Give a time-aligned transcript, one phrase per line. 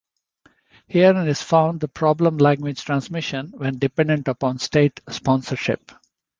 [0.87, 5.91] Herein is found the problem of language-transmission when dependent upon State sponsorship.